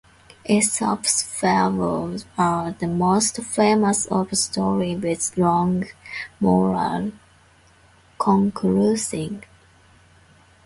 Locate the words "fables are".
1.21-2.71